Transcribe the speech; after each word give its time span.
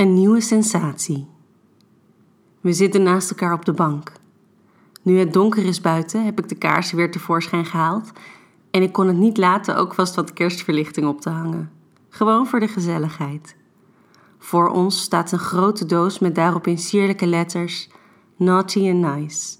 Een 0.00 0.14
nieuwe 0.14 0.40
sensatie. 0.40 1.26
We 2.60 2.72
zitten 2.72 3.02
naast 3.02 3.30
elkaar 3.30 3.52
op 3.52 3.64
de 3.64 3.72
bank. 3.72 4.12
Nu 5.02 5.18
het 5.18 5.32
donker 5.32 5.64
is 5.64 5.80
buiten, 5.80 6.24
heb 6.24 6.38
ik 6.38 6.48
de 6.48 6.54
kaarsen 6.54 6.96
weer 6.96 7.10
tevoorschijn 7.10 7.64
gehaald 7.64 8.12
en 8.70 8.82
ik 8.82 8.92
kon 8.92 9.06
het 9.06 9.16
niet 9.16 9.36
laten 9.36 9.76
ook 9.76 9.94
vast 9.94 10.14
wat 10.14 10.32
kerstverlichting 10.32 11.06
op 11.06 11.20
te 11.20 11.30
hangen. 11.30 11.70
Gewoon 12.08 12.46
voor 12.46 12.60
de 12.60 12.68
gezelligheid. 12.68 13.56
Voor 14.38 14.68
ons 14.68 15.00
staat 15.00 15.32
een 15.32 15.38
grote 15.38 15.86
doos 15.86 16.18
met 16.18 16.34
daarop 16.34 16.66
in 16.66 16.78
sierlijke 16.78 17.26
letters 17.26 17.88
Naughty 18.36 18.90
and 18.90 19.16
Nice. 19.16 19.56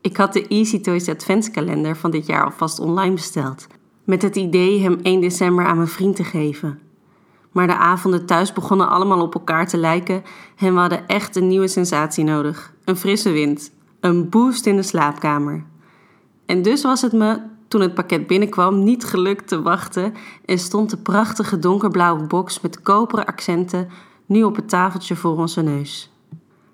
Ik 0.00 0.16
had 0.16 0.32
de 0.32 0.46
Easy 0.46 0.80
Toys 0.80 1.08
adventskalender 1.08 1.96
van 1.96 2.10
dit 2.10 2.26
jaar 2.26 2.44
alvast 2.44 2.78
online 2.78 3.14
besteld, 3.14 3.66
met 4.04 4.22
het 4.22 4.36
idee 4.36 4.80
hem 4.80 4.98
1 5.02 5.20
december 5.20 5.64
aan 5.64 5.76
mijn 5.76 5.88
vriend 5.88 6.16
te 6.16 6.24
geven. 6.24 6.83
Maar 7.54 7.66
de 7.66 7.76
avonden 7.76 8.26
thuis 8.26 8.52
begonnen 8.52 8.88
allemaal 8.88 9.22
op 9.22 9.34
elkaar 9.34 9.66
te 9.66 9.76
lijken 9.76 10.22
en 10.56 10.74
we 10.74 10.80
hadden 10.80 11.08
echt 11.08 11.36
een 11.36 11.48
nieuwe 11.48 11.68
sensatie 11.68 12.24
nodig. 12.24 12.72
Een 12.84 12.96
frisse 12.96 13.30
wind, 13.30 13.70
een 14.00 14.28
boost 14.28 14.66
in 14.66 14.76
de 14.76 14.82
slaapkamer. 14.82 15.64
En 16.46 16.62
dus 16.62 16.82
was 16.82 17.02
het 17.02 17.12
me, 17.12 17.40
toen 17.68 17.80
het 17.80 17.94
pakket 17.94 18.26
binnenkwam, 18.26 18.84
niet 18.84 19.04
gelukt 19.04 19.48
te 19.48 19.62
wachten 19.62 20.14
en 20.44 20.58
stond 20.58 20.90
de 20.90 20.96
prachtige 20.96 21.58
donkerblauwe 21.58 22.26
box 22.26 22.60
met 22.60 22.82
koperen 22.82 23.26
accenten 23.26 23.88
nu 24.26 24.42
op 24.42 24.56
het 24.56 24.68
tafeltje 24.68 25.16
voor 25.16 25.36
onze 25.36 25.62
neus. 25.62 26.12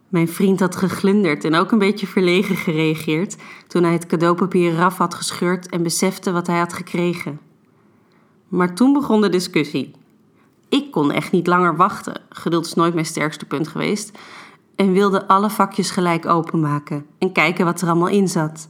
Mijn 0.08 0.28
vriend 0.28 0.60
had 0.60 0.76
geglunderd 0.76 1.44
en 1.44 1.54
ook 1.54 1.70
een 1.70 1.78
beetje 1.78 2.06
verlegen 2.06 2.56
gereageerd 2.56 3.36
toen 3.66 3.82
hij 3.82 3.92
het 3.92 4.06
cadeaupapier 4.06 4.72
eraf 4.72 4.98
had 4.98 5.14
gescheurd 5.14 5.68
en 5.68 5.82
besefte 5.82 6.32
wat 6.32 6.46
hij 6.46 6.58
had 6.58 6.72
gekregen. 6.72 7.40
Maar 8.48 8.74
toen 8.74 8.92
begon 8.92 9.20
de 9.20 9.28
discussie. 9.28 9.98
Ik 10.70 10.90
kon 10.90 11.10
echt 11.10 11.32
niet 11.32 11.46
langer 11.46 11.76
wachten, 11.76 12.20
geduld 12.28 12.66
is 12.66 12.74
nooit 12.74 12.94
mijn 12.94 13.06
sterkste 13.06 13.44
punt 13.44 13.68
geweest, 13.68 14.18
en 14.76 14.92
wilde 14.92 15.26
alle 15.28 15.50
vakjes 15.50 15.90
gelijk 15.90 16.26
openmaken 16.26 17.06
en 17.18 17.32
kijken 17.32 17.64
wat 17.64 17.80
er 17.80 17.88
allemaal 17.88 18.08
in 18.08 18.28
zat. 18.28 18.68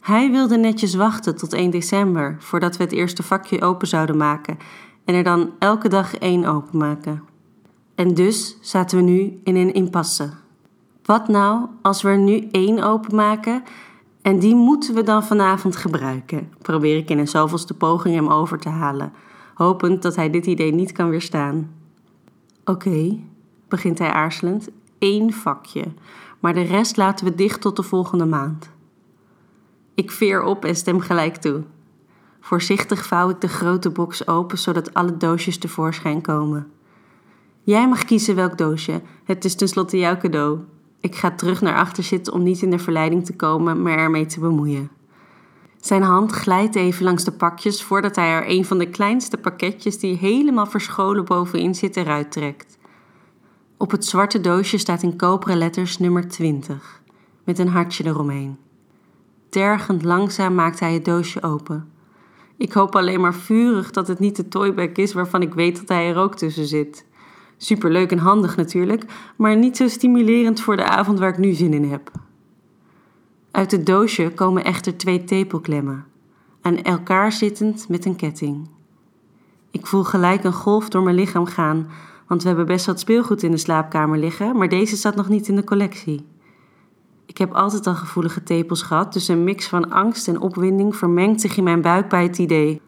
Hij 0.00 0.30
wilde 0.30 0.56
netjes 0.56 0.94
wachten 0.94 1.36
tot 1.36 1.52
1 1.52 1.70
december 1.70 2.36
voordat 2.38 2.76
we 2.76 2.82
het 2.82 2.92
eerste 2.92 3.22
vakje 3.22 3.62
open 3.62 3.86
zouden 3.86 4.16
maken 4.16 4.58
en 5.04 5.14
er 5.14 5.22
dan 5.22 5.50
elke 5.58 5.88
dag 5.88 6.16
één 6.16 6.44
openmaken. 6.44 7.22
En 7.94 8.14
dus 8.14 8.56
zaten 8.60 8.98
we 8.98 9.04
nu 9.04 9.40
in 9.44 9.56
een 9.56 9.74
impasse. 9.74 10.30
Wat 11.04 11.28
nou 11.28 11.66
als 11.82 12.02
we 12.02 12.08
er 12.08 12.18
nu 12.18 12.48
één 12.50 12.82
openmaken 12.82 13.62
en 14.22 14.38
die 14.38 14.54
moeten 14.54 14.94
we 14.94 15.02
dan 15.02 15.24
vanavond 15.24 15.76
gebruiken? 15.76 16.52
Probeer 16.62 16.96
ik 16.96 17.10
in 17.10 17.18
een 17.18 17.28
zoveelste 17.28 17.74
poging 17.74 18.14
hem 18.14 18.28
over 18.28 18.58
te 18.58 18.68
halen, 18.68 19.12
hopend 19.54 20.02
dat 20.02 20.16
hij 20.16 20.30
dit 20.30 20.46
idee 20.46 20.72
niet 20.72 20.92
kan 20.92 21.08
weerstaan. 21.08 21.70
Oké, 22.64 23.18
begint 23.68 23.98
hij 23.98 24.10
aarzelend, 24.10 24.68
één 24.98 25.32
vakje, 25.32 25.84
maar 26.40 26.54
de 26.54 26.62
rest 26.62 26.96
laten 26.96 27.26
we 27.26 27.34
dicht 27.34 27.60
tot 27.60 27.76
de 27.76 27.82
volgende 27.82 28.26
maand. 28.26 28.70
Ik 29.94 30.10
veer 30.10 30.42
op 30.42 30.64
en 30.64 30.76
stem 30.76 31.00
gelijk 31.00 31.36
toe. 31.36 31.62
Voorzichtig 32.40 33.06
vouw 33.06 33.30
ik 33.30 33.40
de 33.40 33.48
grote 33.48 33.90
box 33.90 34.26
open 34.26 34.58
zodat 34.58 34.94
alle 34.94 35.16
doosjes 35.16 35.58
tevoorschijn 35.58 36.20
komen. 36.20 36.66
Jij 37.62 37.88
mag 37.88 38.04
kiezen 38.04 38.34
welk 38.34 38.58
doosje, 38.58 39.02
het 39.24 39.44
is 39.44 39.54
tenslotte 39.54 39.98
jouw 39.98 40.16
cadeau. 40.16 40.58
Ik 41.00 41.14
ga 41.14 41.30
terug 41.30 41.60
naar 41.60 41.76
achter 41.76 42.02
zitten 42.02 42.32
om 42.32 42.42
niet 42.42 42.62
in 42.62 42.70
de 42.70 42.78
verleiding 42.78 43.24
te 43.24 43.36
komen, 43.36 43.82
maar 43.82 43.98
ermee 43.98 44.26
te 44.26 44.40
bemoeien. 44.40 44.90
Zijn 45.84 46.02
hand 46.02 46.32
glijdt 46.32 46.74
even 46.74 47.04
langs 47.04 47.24
de 47.24 47.32
pakjes 47.32 47.82
voordat 47.82 48.16
hij 48.16 48.28
er 48.28 48.50
een 48.50 48.64
van 48.64 48.78
de 48.78 48.88
kleinste 48.88 49.36
pakketjes 49.36 49.98
die 49.98 50.16
helemaal 50.16 50.66
verscholen 50.66 51.24
bovenin 51.24 51.74
zit 51.74 51.96
eruit 51.96 52.32
trekt. 52.32 52.78
Op 53.76 53.90
het 53.90 54.04
zwarte 54.04 54.40
doosje 54.40 54.78
staat 54.78 55.02
in 55.02 55.16
koperen 55.16 55.58
letters 55.58 55.98
nummer 55.98 56.28
20, 56.28 57.02
met 57.44 57.58
een 57.58 57.68
hartje 57.68 58.04
eromheen. 58.04 58.56
Tergend 59.48 60.02
langzaam 60.02 60.54
maakt 60.54 60.80
hij 60.80 60.92
het 60.92 61.04
doosje 61.04 61.42
open. 61.42 61.90
Ik 62.56 62.72
hoop 62.72 62.96
alleen 62.96 63.20
maar 63.20 63.34
vurig 63.34 63.90
dat 63.90 64.08
het 64.08 64.18
niet 64.18 64.36
de 64.36 64.48
toybag 64.48 64.92
is 64.92 65.12
waarvan 65.12 65.42
ik 65.42 65.54
weet 65.54 65.76
dat 65.76 65.88
hij 65.88 66.08
er 66.08 66.16
ook 66.16 66.34
tussen 66.34 66.66
zit. 66.66 67.06
Superleuk 67.56 68.10
en 68.10 68.18
handig 68.18 68.56
natuurlijk, 68.56 69.04
maar 69.36 69.56
niet 69.56 69.76
zo 69.76 69.88
stimulerend 69.88 70.60
voor 70.60 70.76
de 70.76 70.84
avond 70.84 71.18
waar 71.18 71.30
ik 71.30 71.38
nu 71.38 71.52
zin 71.52 71.74
in 71.74 71.90
heb. 71.90 72.10
Uit 73.54 73.70
het 73.70 73.86
doosje 73.86 74.32
komen 74.34 74.64
echter 74.64 74.96
twee 74.96 75.24
tepelklemmen, 75.24 76.04
aan 76.60 76.76
elkaar 76.76 77.32
zittend 77.32 77.88
met 77.88 78.04
een 78.04 78.16
ketting. 78.16 78.68
Ik 79.70 79.86
voel 79.86 80.04
gelijk 80.04 80.44
een 80.44 80.52
golf 80.52 80.88
door 80.88 81.02
mijn 81.02 81.16
lichaam 81.16 81.46
gaan, 81.46 81.88
want 82.26 82.42
we 82.42 82.48
hebben 82.48 82.66
best 82.66 82.86
wat 82.86 83.00
speelgoed 83.00 83.42
in 83.42 83.50
de 83.50 83.56
slaapkamer 83.56 84.18
liggen, 84.18 84.56
maar 84.56 84.68
deze 84.68 84.96
staat 84.96 85.14
nog 85.14 85.28
niet 85.28 85.48
in 85.48 85.56
de 85.56 85.64
collectie. 85.64 86.26
Ik 87.26 87.38
heb 87.38 87.52
altijd 87.52 87.86
al 87.86 87.94
gevoelige 87.94 88.42
tepels 88.42 88.82
gehad, 88.82 89.12
dus 89.12 89.28
een 89.28 89.44
mix 89.44 89.68
van 89.68 89.90
angst 89.90 90.28
en 90.28 90.40
opwinding 90.40 90.96
vermengt 90.96 91.40
zich 91.40 91.56
in 91.56 91.64
mijn 91.64 91.82
buik 91.82 92.08
bij 92.08 92.22
het 92.22 92.38
idee. 92.38 92.80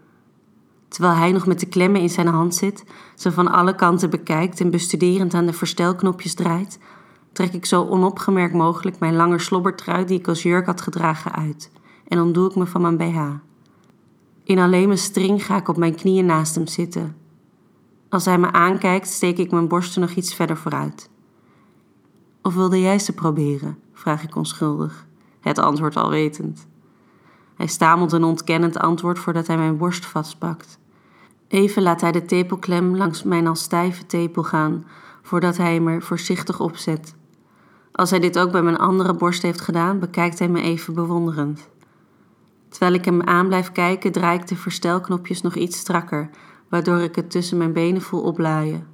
Terwijl 0.88 1.14
hij 1.14 1.32
nog 1.32 1.46
met 1.46 1.60
de 1.60 1.66
klemmen 1.66 2.00
in 2.00 2.10
zijn 2.10 2.26
hand 2.26 2.54
zit, 2.54 2.84
ze 3.14 3.32
van 3.32 3.52
alle 3.52 3.74
kanten 3.74 4.10
bekijkt 4.10 4.60
en 4.60 4.70
bestuderend 4.70 5.34
aan 5.34 5.46
de 5.46 5.52
verstelknopjes 5.52 6.34
draait, 6.34 6.78
trek 7.36 7.52
ik 7.52 7.66
zo 7.66 7.84
onopgemerkt 7.84 8.54
mogelijk 8.54 8.98
mijn 8.98 9.16
lange 9.16 9.38
slobbertrui 9.38 10.04
die 10.04 10.18
ik 10.18 10.28
als 10.28 10.42
jurk 10.42 10.66
had 10.66 10.80
gedragen 10.80 11.32
uit 11.32 11.70
en 12.08 12.20
ontdoe 12.20 12.48
ik 12.48 12.56
me 12.56 12.66
van 12.66 12.80
mijn 12.80 12.96
BH. 12.96 13.20
In 14.44 14.58
alleen 14.58 14.86
mijn 14.86 14.98
string 14.98 15.44
ga 15.44 15.56
ik 15.56 15.68
op 15.68 15.76
mijn 15.76 15.94
knieën 15.94 16.26
naast 16.26 16.54
hem 16.54 16.66
zitten. 16.66 17.16
Als 18.08 18.24
hij 18.24 18.38
me 18.38 18.52
aankijkt, 18.52 19.08
steek 19.08 19.38
ik 19.38 19.50
mijn 19.50 19.68
borsten 19.68 20.00
nog 20.00 20.10
iets 20.10 20.34
verder 20.34 20.56
vooruit. 20.56 21.10
Of 22.42 22.54
wilde 22.54 22.80
jij 22.80 22.98
ze 22.98 23.12
proberen? 23.12 23.78
vraag 23.92 24.22
ik 24.22 24.36
onschuldig, 24.36 25.06
het 25.40 25.58
antwoord 25.58 25.96
al 25.96 26.10
wetend. 26.10 26.66
Hij 27.54 27.66
stamelt 27.66 28.12
een 28.12 28.24
ontkennend 28.24 28.78
antwoord 28.78 29.18
voordat 29.18 29.46
hij 29.46 29.56
mijn 29.56 29.76
borst 29.76 30.06
vastpakt. 30.06 30.78
Even 31.48 31.82
laat 31.82 32.00
hij 32.00 32.12
de 32.12 32.24
tepelklem 32.24 32.96
langs 32.96 33.22
mijn 33.22 33.46
al 33.46 33.54
stijve 33.54 34.06
tepel 34.06 34.42
gaan, 34.42 34.84
voordat 35.22 35.56
hij 35.56 35.74
hem 35.74 35.88
er 35.88 36.02
voorzichtig 36.02 36.60
opzet. 36.60 37.15
Als 37.96 38.10
hij 38.10 38.20
dit 38.20 38.38
ook 38.38 38.52
bij 38.52 38.62
mijn 38.62 38.78
andere 38.78 39.14
borst 39.14 39.42
heeft 39.42 39.60
gedaan, 39.60 39.98
bekijkt 39.98 40.38
hij 40.38 40.48
me 40.48 40.60
even 40.60 40.94
bewonderend. 40.94 41.68
Terwijl 42.68 42.94
ik 42.94 43.04
hem 43.04 43.22
aan 43.22 43.46
blijf 43.46 43.72
kijken, 43.72 44.12
draai 44.12 44.38
ik 44.38 44.46
de 44.46 44.56
verstelknopjes 44.56 45.42
nog 45.42 45.54
iets 45.54 45.78
strakker, 45.78 46.30
waardoor 46.68 46.98
ik 46.98 47.14
het 47.14 47.30
tussen 47.30 47.58
mijn 47.58 47.72
benen 47.72 48.02
voel 48.02 48.20
oplaaien. 48.20 48.86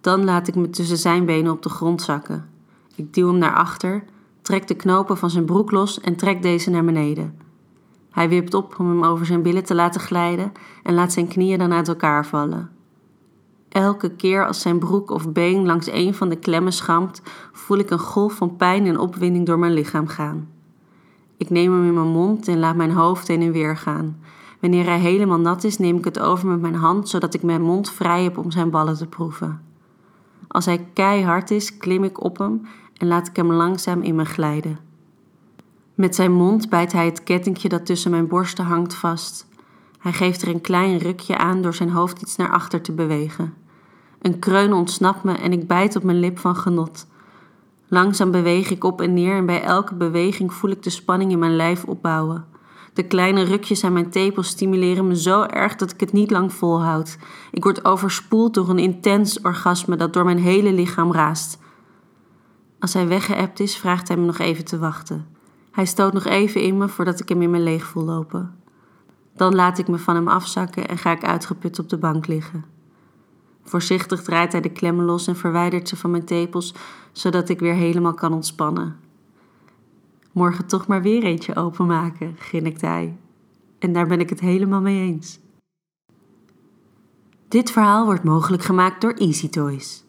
Dan 0.00 0.24
laat 0.24 0.48
ik 0.48 0.54
me 0.54 0.70
tussen 0.70 0.96
zijn 0.96 1.24
benen 1.24 1.52
op 1.52 1.62
de 1.62 1.68
grond 1.68 2.02
zakken. 2.02 2.48
Ik 2.94 3.14
duw 3.14 3.28
hem 3.28 3.38
naar 3.38 3.54
achter, 3.54 4.04
trek 4.42 4.68
de 4.68 4.74
knopen 4.74 5.16
van 5.16 5.30
zijn 5.30 5.44
broek 5.44 5.70
los 5.70 6.00
en 6.00 6.16
trek 6.16 6.42
deze 6.42 6.70
naar 6.70 6.84
beneden. 6.84 7.38
Hij 8.10 8.28
wipt 8.28 8.54
op 8.54 8.78
om 8.78 8.88
hem 8.88 9.04
over 9.04 9.26
zijn 9.26 9.42
billen 9.42 9.64
te 9.64 9.74
laten 9.74 10.00
glijden 10.00 10.52
en 10.82 10.94
laat 10.94 11.12
zijn 11.12 11.28
knieën 11.28 11.58
dan 11.58 11.72
uit 11.72 11.88
elkaar 11.88 12.26
vallen. 12.26 12.70
Elke 13.68 14.10
keer 14.10 14.46
als 14.46 14.60
zijn 14.60 14.78
broek 14.78 15.10
of 15.10 15.32
been 15.32 15.66
langs 15.66 15.90
een 15.90 16.14
van 16.14 16.28
de 16.28 16.36
klemmen 16.36 16.72
schampt, 16.72 17.22
voel 17.52 17.78
ik 17.78 17.90
een 17.90 17.98
golf 17.98 18.32
van 18.32 18.56
pijn 18.56 18.86
en 18.86 18.98
opwinding 18.98 19.46
door 19.46 19.58
mijn 19.58 19.72
lichaam 19.72 20.06
gaan. 20.06 20.48
Ik 21.36 21.50
neem 21.50 21.72
hem 21.72 21.86
in 21.86 21.94
mijn 21.94 22.06
mond 22.06 22.48
en 22.48 22.58
laat 22.58 22.76
mijn 22.76 22.90
hoofd 22.90 23.28
heen 23.28 23.42
en 23.42 23.52
weer 23.52 23.76
gaan. 23.76 24.20
Wanneer 24.60 24.84
hij 24.84 24.98
helemaal 24.98 25.38
nat 25.38 25.64
is, 25.64 25.78
neem 25.78 25.96
ik 25.96 26.04
het 26.04 26.18
over 26.18 26.48
met 26.48 26.60
mijn 26.60 26.74
hand, 26.74 27.08
zodat 27.08 27.34
ik 27.34 27.42
mijn 27.42 27.62
mond 27.62 27.90
vrij 27.90 28.22
heb 28.22 28.38
om 28.38 28.50
zijn 28.50 28.70
ballen 28.70 28.96
te 28.96 29.06
proeven. 29.06 29.62
Als 30.48 30.64
hij 30.64 30.86
keihard 30.92 31.50
is, 31.50 31.76
klim 31.78 32.04
ik 32.04 32.24
op 32.24 32.38
hem 32.38 32.66
en 32.96 33.06
laat 33.06 33.28
ik 33.28 33.36
hem 33.36 33.52
langzaam 33.52 34.02
in 34.02 34.14
me 34.14 34.24
glijden. 34.24 34.78
Met 35.94 36.14
zijn 36.14 36.32
mond 36.32 36.68
bijt 36.68 36.92
hij 36.92 37.04
het 37.04 37.22
kettingje 37.22 37.68
dat 37.68 37.86
tussen 37.86 38.10
mijn 38.10 38.28
borsten 38.28 38.64
hangt 38.64 38.94
vast. 38.94 39.47
Hij 39.98 40.12
geeft 40.12 40.42
er 40.42 40.48
een 40.48 40.60
klein 40.60 40.98
rukje 40.98 41.38
aan 41.38 41.62
door 41.62 41.74
zijn 41.74 41.90
hoofd 41.90 42.22
iets 42.22 42.36
naar 42.36 42.50
achter 42.50 42.82
te 42.82 42.92
bewegen. 42.92 43.54
Een 44.22 44.38
kreun 44.38 44.72
ontsnapt 44.72 45.22
me 45.22 45.32
en 45.32 45.52
ik 45.52 45.66
bijt 45.66 45.96
op 45.96 46.02
mijn 46.02 46.20
lip 46.20 46.38
van 46.38 46.56
genot. 46.56 47.06
Langzaam 47.88 48.30
beweeg 48.30 48.70
ik 48.70 48.84
op 48.84 49.00
en 49.00 49.14
neer 49.14 49.36
en 49.36 49.46
bij 49.46 49.62
elke 49.62 49.94
beweging 49.94 50.54
voel 50.54 50.70
ik 50.70 50.82
de 50.82 50.90
spanning 50.90 51.30
in 51.30 51.38
mijn 51.38 51.56
lijf 51.56 51.84
opbouwen. 51.84 52.44
De 52.92 53.02
kleine 53.02 53.42
rukjes 53.42 53.84
aan 53.84 53.92
mijn 53.92 54.10
tepels 54.10 54.48
stimuleren 54.48 55.06
me 55.06 55.16
zo 55.16 55.42
erg 55.42 55.76
dat 55.76 55.92
ik 55.92 56.00
het 56.00 56.12
niet 56.12 56.30
lang 56.30 56.52
volhoud. 56.52 57.18
Ik 57.50 57.62
word 57.62 57.84
overspoeld 57.84 58.54
door 58.54 58.68
een 58.68 58.78
intens 58.78 59.40
orgasme 59.40 59.96
dat 59.96 60.12
door 60.12 60.24
mijn 60.24 60.38
hele 60.38 60.72
lichaam 60.72 61.12
raast. 61.12 61.58
Als 62.78 62.92
hij 62.92 63.08
weggeëpt 63.08 63.60
is, 63.60 63.76
vraagt 63.76 64.08
hij 64.08 64.16
me 64.16 64.24
nog 64.24 64.38
even 64.38 64.64
te 64.64 64.78
wachten. 64.78 65.26
Hij 65.70 65.86
stoot 65.86 66.12
nog 66.12 66.24
even 66.24 66.60
in 66.60 66.76
me 66.76 66.88
voordat 66.88 67.20
ik 67.20 67.28
hem 67.28 67.42
in 67.42 67.50
mijn 67.50 67.62
leeg 67.62 67.84
voel 67.84 68.04
lopen. 68.04 68.54
Dan 69.38 69.54
laat 69.54 69.78
ik 69.78 69.88
me 69.88 69.98
van 69.98 70.14
hem 70.14 70.28
afzakken 70.28 70.88
en 70.88 70.98
ga 70.98 71.10
ik 71.10 71.24
uitgeput 71.24 71.78
op 71.78 71.88
de 71.88 71.98
bank 71.98 72.26
liggen. 72.26 72.64
Voorzichtig 73.62 74.22
draait 74.22 74.52
hij 74.52 74.60
de 74.60 74.68
klemmen 74.72 75.04
los 75.04 75.26
en 75.26 75.36
verwijdert 75.36 75.88
ze 75.88 75.96
van 75.96 76.10
mijn 76.10 76.24
tepels, 76.24 76.74
zodat 77.12 77.48
ik 77.48 77.58
weer 77.58 77.74
helemaal 77.74 78.14
kan 78.14 78.32
ontspannen. 78.32 78.96
Morgen 80.32 80.66
toch 80.66 80.86
maar 80.86 81.02
weer 81.02 81.22
eentje 81.22 81.56
openmaken, 81.56 82.36
grinnikt 82.38 82.80
hij. 82.80 83.16
En 83.78 83.92
daar 83.92 84.06
ben 84.06 84.20
ik 84.20 84.30
het 84.30 84.40
helemaal 84.40 84.80
mee 84.80 85.00
eens. 85.00 85.38
Dit 87.48 87.70
verhaal 87.70 88.04
wordt 88.04 88.24
mogelijk 88.24 88.62
gemaakt 88.62 89.00
door 89.00 89.12
Easy 89.12 89.48
Toys. 89.48 90.04